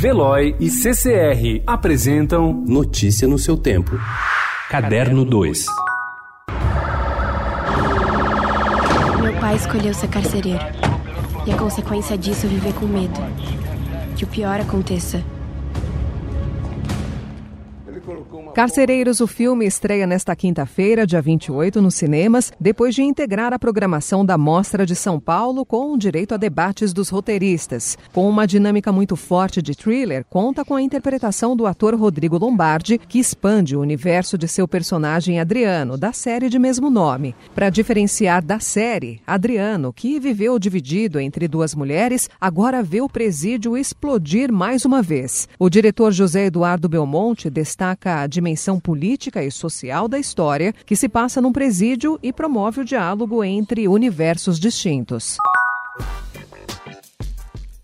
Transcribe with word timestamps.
Veloy 0.00 0.56
e 0.58 0.70
CCR 0.70 1.62
apresentam 1.66 2.54
Notícia 2.66 3.28
no 3.28 3.38
seu 3.38 3.54
tempo. 3.54 4.00
Caderno 4.70 5.26
2. 5.26 5.66
Meu 9.20 9.34
pai 9.38 9.56
escolheu 9.56 9.92
ser 9.92 10.08
carcereiro. 10.08 10.64
E 11.46 11.52
a 11.52 11.56
consequência 11.58 12.16
disso 12.16 12.46
é 12.46 12.48
viver 12.48 12.72
com 12.72 12.86
medo. 12.86 13.20
Que 14.16 14.24
o 14.24 14.26
pior 14.26 14.58
aconteça. 14.58 15.22
Carcereiros, 18.54 19.20
o 19.20 19.26
filme 19.26 19.64
estreia 19.64 20.06
nesta 20.06 20.34
quinta-feira, 20.34 21.06
dia 21.06 21.22
28, 21.22 21.80
nos 21.80 21.94
cinemas, 21.94 22.52
depois 22.58 22.94
de 22.94 23.02
integrar 23.02 23.52
a 23.52 23.58
programação 23.58 24.24
da 24.24 24.36
Mostra 24.36 24.84
de 24.84 24.96
São 24.96 25.20
Paulo 25.20 25.64
com 25.64 25.96
direito 25.96 26.34
a 26.34 26.36
debates 26.36 26.92
dos 26.92 27.08
roteiristas. 27.08 27.96
Com 28.12 28.28
uma 28.28 28.46
dinâmica 28.46 28.90
muito 28.90 29.14
forte 29.14 29.62
de 29.62 29.74
thriller, 29.74 30.24
conta 30.28 30.64
com 30.64 30.74
a 30.74 30.82
interpretação 30.82 31.54
do 31.54 31.66
ator 31.66 31.94
Rodrigo 31.94 32.38
Lombardi, 32.38 32.98
que 32.98 33.20
expande 33.20 33.76
o 33.76 33.80
universo 33.80 34.36
de 34.36 34.48
seu 34.48 34.66
personagem 34.66 35.38
Adriano, 35.38 35.96
da 35.96 36.12
série 36.12 36.48
de 36.48 36.58
mesmo 36.58 36.90
nome. 36.90 37.34
Para 37.54 37.70
diferenciar 37.70 38.44
da 38.44 38.58
série, 38.58 39.20
Adriano, 39.26 39.92
que 39.92 40.18
viveu 40.18 40.58
dividido 40.58 41.20
entre 41.20 41.46
duas 41.46 41.74
mulheres, 41.74 42.28
agora 42.40 42.82
vê 42.82 43.00
o 43.00 43.08
presídio 43.08 43.76
explodir 43.76 44.52
mais 44.52 44.84
uma 44.84 45.00
vez. 45.00 45.48
O 45.58 45.70
diretor 45.70 46.12
José 46.12 46.46
Eduardo 46.46 46.88
Belmonte 46.88 47.48
destaca 48.00 48.22
a 48.22 48.26
dimensão 48.26 48.80
política 48.80 49.44
e 49.44 49.50
social 49.50 50.08
da 50.08 50.18
história 50.18 50.72
que 50.86 50.96
se 50.96 51.08
passa 51.08 51.40
num 51.40 51.52
presídio 51.52 52.18
e 52.22 52.32
promove 52.32 52.80
o 52.80 52.84
diálogo 52.84 53.44
entre 53.44 53.86
universos 53.86 54.58
distintos. 54.58 55.36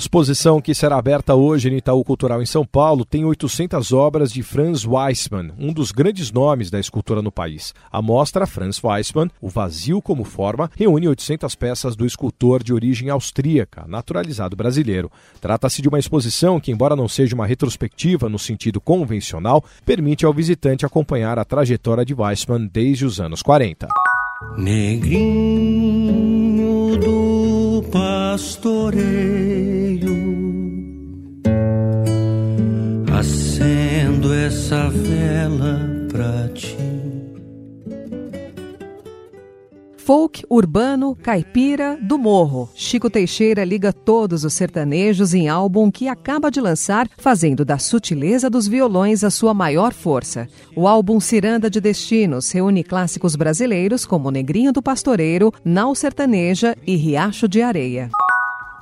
Exposição 0.00 0.62
que 0.62 0.74
será 0.74 0.96
aberta 0.96 1.34
hoje 1.34 1.68
no 1.68 1.76
Itaú 1.76 2.02
Cultural 2.02 2.40
em 2.40 2.46
São 2.46 2.64
Paulo 2.64 3.04
tem 3.04 3.22
800 3.22 3.92
obras 3.92 4.32
de 4.32 4.42
Franz 4.42 4.86
Weissmann, 4.86 5.52
um 5.58 5.74
dos 5.74 5.92
grandes 5.92 6.32
nomes 6.32 6.70
da 6.70 6.80
escultura 6.80 7.20
no 7.20 7.30
país. 7.30 7.74
A 7.92 8.00
mostra 8.00 8.46
Franz 8.46 8.82
Weissmann, 8.82 9.30
O 9.42 9.50
Vazio 9.50 10.00
como 10.00 10.24
Forma, 10.24 10.70
reúne 10.74 11.06
800 11.06 11.54
peças 11.54 11.94
do 11.94 12.06
escultor 12.06 12.62
de 12.62 12.72
origem 12.72 13.10
austríaca, 13.10 13.84
naturalizado 13.86 14.56
brasileiro. 14.56 15.12
Trata-se 15.38 15.82
de 15.82 15.88
uma 15.90 15.98
exposição 15.98 16.58
que, 16.58 16.72
embora 16.72 16.96
não 16.96 17.06
seja 17.06 17.34
uma 17.34 17.46
retrospectiva 17.46 18.26
no 18.26 18.38
sentido 18.38 18.80
convencional, 18.80 19.62
permite 19.84 20.24
ao 20.24 20.32
visitante 20.32 20.86
acompanhar 20.86 21.38
a 21.38 21.44
trajetória 21.44 22.06
de 22.06 22.14
Weissmann 22.14 22.70
desde 22.72 23.04
os 23.04 23.20
anos 23.20 23.42
40. 23.42 23.86
Negrinho 24.56 25.99
pastoreio, 28.30 30.14
acendo 33.18 34.32
essa 34.32 34.88
vela 34.88 35.80
pra 36.08 36.48
ti. 36.54 36.76
Folk, 39.96 40.44
urbano, 40.48 41.16
caipira, 41.16 41.98
do 42.00 42.18
morro. 42.18 42.68
Chico 42.74 43.10
Teixeira 43.10 43.64
liga 43.64 43.92
todos 43.92 44.44
os 44.44 44.54
sertanejos 44.54 45.34
em 45.34 45.48
álbum 45.48 45.90
que 45.90 46.06
acaba 46.06 46.50
de 46.50 46.60
lançar, 46.60 47.08
fazendo 47.18 47.64
da 47.64 47.78
sutileza 47.78 48.48
dos 48.48 48.66
violões 48.66 49.24
a 49.24 49.30
sua 49.30 49.52
maior 49.52 49.92
força. 49.92 50.48
O 50.76 50.86
álbum 50.86 51.18
Ciranda 51.20 51.68
de 51.68 51.80
Destinos 51.80 52.50
reúne 52.50 52.84
clássicos 52.84 53.34
brasileiros 53.34 54.06
como 54.06 54.30
Negrinho 54.30 54.72
do 54.72 54.82
Pastoreiro, 54.82 55.52
Nau 55.64 55.94
Sertaneja 55.94 56.76
e 56.86 56.94
Riacho 56.94 57.48
de 57.48 57.60
Areia. 57.60 58.08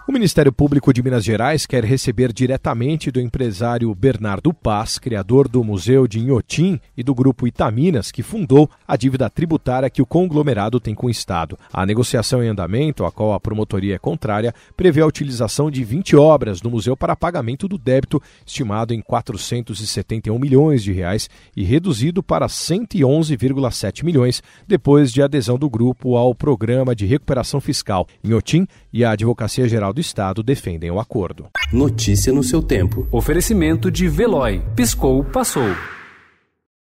O 0.09 0.13
Ministério 0.13 0.51
Público 0.51 0.91
de 0.91 1.03
Minas 1.03 1.23
Gerais 1.23 1.67
quer 1.67 1.85
receber 1.85 2.33
diretamente 2.33 3.11
do 3.11 3.21
empresário 3.21 3.95
Bernardo 3.95 4.55
Paz, 4.55 4.99
criador 4.99 5.47
do 5.47 5.63
Museu 5.63 6.09
de 6.09 6.19
Inhotim 6.19 6.81
e 6.97 7.03
do 7.03 7.15
grupo 7.15 7.47
Itaminas, 7.47 8.11
que 8.11 8.23
fundou 8.23 8.71
a 8.87 8.97
dívida 8.97 9.29
tributária 9.29 9.91
que 9.91 10.01
o 10.01 10.07
conglomerado 10.07 10.81
tem 10.81 10.95
com 10.95 11.09
o 11.09 11.11
Estado. 11.11 11.59
A 11.71 11.85
negociação 11.85 12.43
em 12.43 12.49
andamento, 12.49 13.05
a 13.05 13.13
qual 13.13 13.35
a 13.35 13.39
promotoria 13.39 13.97
é 13.97 13.99
contrária, 13.99 14.55
prevê 14.75 15.03
a 15.03 15.07
utilização 15.07 15.71
de 15.71 15.85
20 15.85 16.17
obras 16.17 16.63
do 16.63 16.71
museu 16.71 16.97
para 16.97 17.15
pagamento 17.15 17.69
do 17.69 17.77
débito, 17.77 18.23
estimado 18.47 18.95
em 18.95 19.03
471 19.03 20.39
milhões 20.39 20.83
de 20.83 20.91
reais 20.91 21.29
e 21.55 21.65
reduzido 21.65 22.23
para 22.23 22.47
111,7 22.47 24.03
milhões 24.03 24.43
depois 24.67 25.13
de 25.13 25.21
adesão 25.21 25.59
do 25.59 25.69
grupo 25.69 26.17
ao 26.17 26.35
programa 26.35 26.97
de 26.97 27.05
recuperação 27.05 27.61
fiscal. 27.61 28.09
Inhotim 28.25 28.67
e 28.91 29.05
a 29.05 29.11
Advocacia 29.11 29.69
Geral 29.69 29.98
do 29.99 30.01
Estado 30.01 30.43
defendem 30.45 30.91
o 30.91 31.01
acordo. 31.01 31.47
Notícia 31.73 32.33
no 32.33 32.45
seu 32.45 32.63
tempo. 32.63 33.07
Oferecimento 33.11 33.91
de 33.91 34.07
Veloy. 34.09 34.63
Piscou, 34.77 35.25
passou. 35.25 35.98